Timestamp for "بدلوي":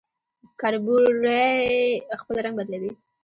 2.59-2.91